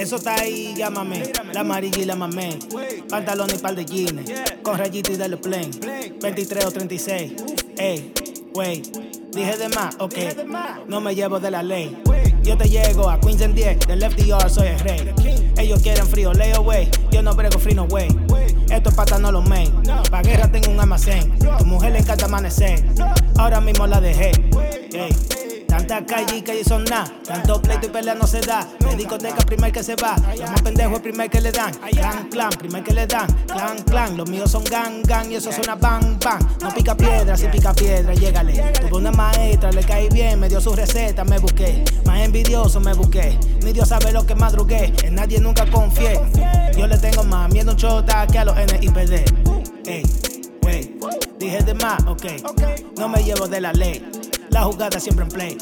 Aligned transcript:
eso 0.00 0.16
está 0.16 0.34
ahí, 0.40 0.72
llámame. 0.76 1.30
La 1.52 1.60
amarilla 1.60 1.98
y 1.98 2.06
la 2.06 2.16
mamé. 2.16 2.58
Pantalón 3.10 3.50
y 3.54 3.58
par 3.58 3.74
de 3.74 3.84
jeans. 3.84 4.32
Con 4.62 4.78
rayito 4.78 5.12
y 5.12 5.16
del 5.16 5.38
plane. 5.38 5.70
23 6.22 6.64
o 6.64 6.70
36. 6.72 7.32
Ey, 7.76 8.12
wey. 8.54 8.82
Dije 9.30 9.58
de 9.58 9.68
más, 9.68 9.96
ok. 9.98 10.14
No 10.88 11.02
me 11.02 11.14
llevo 11.14 11.38
de 11.38 11.50
la 11.50 11.62
ley. 11.62 12.02
Yo 12.42 12.56
te 12.56 12.68
llego 12.68 13.10
a 13.10 13.20
Queens 13.20 13.42
en 13.42 13.54
10. 13.54 13.86
Del 13.86 14.02
FDR 14.10 14.48
soy 14.48 14.68
el 14.68 14.78
rey. 14.80 15.12
Ellos 15.58 15.82
quieren 15.82 16.06
frío, 16.06 16.32
lay 16.32 16.52
away. 16.52 16.90
Yo 17.10 17.22
no 17.22 17.34
brego 17.34 17.58
free, 17.58 17.74
no 17.74 17.84
way. 17.84 18.08
Estos 18.70 18.94
patas 18.94 19.20
no 19.20 19.30
los 19.30 19.46
main. 19.46 19.70
Pa' 20.10 20.22
guerra 20.22 20.50
tengo 20.50 20.70
un 20.70 20.80
almacén. 20.80 21.38
Tu 21.58 21.66
mujer 21.66 21.92
le 21.92 21.98
encanta 21.98 22.24
amanecer. 22.24 22.82
Ahora 23.36 23.60
mismo 23.60 23.86
la 23.86 24.00
dejé. 24.00 24.30
Ey. 24.94 25.29
Tanta 25.90 26.06
calle 26.06 26.36
y 26.36 26.42
calle 26.42 26.62
son 26.62 26.84
nada. 26.84 27.12
Tanto 27.26 27.60
pleito 27.60 27.86
y 27.86 27.88
pelea 27.88 28.14
no 28.14 28.24
se 28.24 28.40
da. 28.42 28.64
De 28.78 28.94
discoteca 28.94 29.44
primer 29.44 29.72
que 29.72 29.82
se 29.82 29.96
va. 29.96 30.14
Los 30.38 30.48
más 30.48 30.62
pendejos 30.62 30.94
el 30.98 31.02
primer 31.02 31.28
que 31.28 31.40
le 31.40 31.50
dan. 31.50 31.72
Clan, 31.74 32.28
clan, 32.28 32.50
primer 32.50 32.84
que 32.84 32.94
le 32.94 33.08
dan. 33.08 33.26
Clan, 33.48 33.76
clan. 33.82 34.16
Los 34.16 34.30
míos 34.30 34.52
son 34.52 34.62
gang, 34.62 35.02
gang. 35.02 35.32
Y 35.32 35.34
eso 35.34 35.50
suena 35.50 35.74
bang, 35.74 36.16
bang. 36.24 36.40
No 36.62 36.72
pica 36.72 36.96
piedra, 36.96 37.36
si 37.36 37.48
pica 37.48 37.74
piedra, 37.74 38.14
llégale. 38.14 38.70
Tuve 38.80 38.98
una 38.98 39.10
maestra, 39.10 39.72
le 39.72 39.82
caí 39.82 40.08
bien. 40.10 40.38
Me 40.38 40.48
dio 40.48 40.60
su 40.60 40.76
receta, 40.76 41.24
me 41.24 41.40
busqué. 41.40 41.82
Más 42.06 42.20
envidioso 42.20 42.78
me 42.78 42.94
busqué. 42.94 43.36
Ni 43.64 43.72
Dios 43.72 43.88
sabe 43.88 44.12
lo 44.12 44.24
que 44.24 44.36
madrugué. 44.36 44.94
En 45.02 45.16
nadie 45.16 45.40
nunca 45.40 45.68
confié. 45.68 46.20
Yo 46.78 46.86
le 46.86 46.98
tengo 46.98 47.24
más 47.24 47.52
miedo 47.52 47.72
un 47.72 47.76
chota 47.76 48.28
que 48.28 48.38
a 48.38 48.44
los 48.44 48.54
NIPD. 48.54 49.88
Ey, 49.88 50.04
wey. 50.62 50.96
Dije 51.36 51.64
de 51.64 51.74
más, 51.74 52.00
ok. 52.06 52.26
No 52.96 53.08
me 53.08 53.24
llevo 53.24 53.48
de 53.48 53.60
la 53.60 53.72
ley. 53.72 54.06
La 54.50 54.64
jugada 54.64 54.98
siempre 54.98 55.24
en 55.24 55.30
play. 55.30 55.58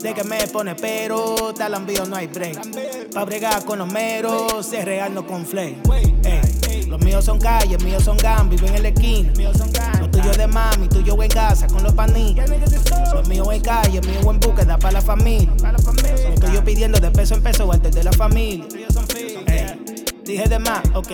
De 0.00 0.14
que 0.14 0.24
me 0.24 0.46
pone 0.48 0.74
pero, 0.74 1.54
tal 1.54 1.74
envío 1.74 2.04
no 2.06 2.16
hay 2.16 2.26
break. 2.26 3.12
Pa' 3.12 3.24
bregar 3.24 3.64
con 3.64 3.78
los 3.78 3.90
meros, 3.90 4.72
es 4.72 4.84
real 4.84 5.14
no 5.14 5.26
con 5.26 5.46
flay. 5.46 5.80
Los 6.88 7.00
míos 7.00 7.24
son 7.24 7.38
calles, 7.38 7.82
míos 7.82 8.02
son 8.04 8.16
gan, 8.16 8.50
viven 8.50 8.74
en 8.74 8.82
la 8.82 8.88
esquina. 8.88 9.32
Los 10.00 10.10
tuyos 10.10 10.36
de 10.36 10.46
mami, 10.46 10.88
tuyo 10.88 11.20
en 11.22 11.30
casa 11.30 11.66
con 11.66 11.82
los 11.82 11.92
panillos. 11.94 12.50
Los 13.14 13.28
míos 13.28 13.48
en 13.52 13.62
calle, 13.62 14.00
míos 14.00 14.26
en 14.26 14.40
búsqueda 14.40 14.78
para 14.78 14.92
la 14.94 15.00
familia. 15.00 15.52
Lo 15.62 16.52
que 16.52 16.62
pidiendo 16.62 16.98
de 16.98 17.10
peso 17.10 17.34
en 17.34 17.42
peso, 17.42 17.72
el 17.72 17.80
de 17.80 18.04
la 18.04 18.12
familia. 18.12 18.66
Dije 20.24 20.48
de 20.48 20.58
más, 20.60 20.82
ok. 20.94 21.08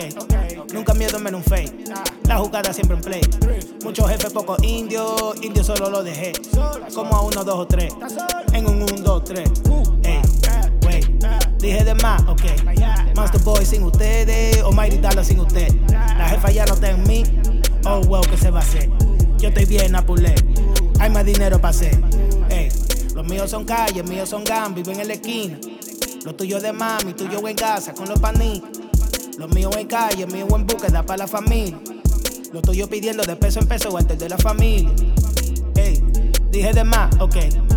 Nunca 0.71 0.93
miedo 0.93 1.19
menos 1.19 1.39
un 1.39 1.43
fake. 1.43 1.89
La 2.27 2.37
jugada 2.37 2.71
siempre 2.71 2.95
en 2.95 3.01
play. 3.01 3.21
Muchos 3.83 4.07
jefes, 4.07 4.31
pocos 4.31 4.61
indios. 4.61 5.35
Indios 5.41 5.65
solo 5.65 5.89
lo 5.89 6.03
dejé. 6.03 6.33
Como 6.93 7.15
a 7.15 7.21
uno, 7.21 7.43
dos 7.43 7.55
o 7.55 7.67
tres. 7.67 7.93
En 8.53 8.67
un 8.67 8.83
un, 8.83 9.03
dos, 9.03 9.23
tres. 9.23 9.49
Ey, 10.03 10.21
wey. 10.85 11.01
Dije 11.57 11.83
de 11.83 11.95
más, 11.95 12.21
ok. 12.27 12.43
Master 13.15 13.41
Boy 13.41 13.65
sin 13.65 13.83
ustedes. 13.83 14.61
O 14.63 14.71
Mighty 14.71 14.97
Dollar 14.97 15.25
sin 15.25 15.39
usted. 15.39 15.73
La 15.89 16.29
jefa 16.29 16.51
ya 16.51 16.65
no 16.67 16.75
está 16.75 16.91
en 16.91 17.01
mí. 17.07 17.23
Oh, 17.85 18.01
wow, 18.01 18.21
¿qué 18.21 18.37
se 18.37 18.51
va 18.51 18.59
a 18.59 18.63
hacer? 18.63 18.89
Yo 19.39 19.47
estoy 19.49 19.65
bien, 19.65 19.95
apulé. 19.95 20.35
Hay 20.99 21.09
más 21.09 21.25
dinero 21.25 21.59
para 21.59 21.71
hacer. 21.71 21.99
Ey, 22.49 22.69
los 23.15 23.25
míos 23.25 23.49
son 23.49 23.65
calles, 23.65 24.07
míos 24.07 24.29
son 24.29 24.43
gan, 24.43 24.75
viven 24.75 24.99
en 24.99 25.07
la 25.07 25.13
esquina. 25.15 25.57
Los 26.25 26.37
tuyos 26.37 26.61
de 26.61 26.73
mami, 26.73 27.13
tuyo 27.13 27.45
en 27.47 27.55
casa 27.55 27.93
con 27.93 28.07
los 28.07 28.19
panitos. 28.19 28.88
Los 29.39 29.49
míos 29.55 29.73
en 29.77 29.87
calle, 29.87 30.27
míos 30.27 30.49
en 30.53 30.67
búsqueda 30.67 31.01
para 31.01 31.19
la 31.19 31.27
familia. 31.27 31.79
Lo 32.51 32.59
estoy 32.59 32.75
yo 32.75 32.89
pidiendo 32.89 33.23
de 33.23 33.37
peso 33.37 33.61
en 33.61 33.69
peso 33.69 33.97
antes 33.97 34.19
de 34.19 34.27
la 34.27 34.37
familia. 34.37 34.91
Ey, 35.77 36.03
dije 36.51 36.73
de 36.73 36.83
más, 36.83 37.09
ok. 37.21 37.68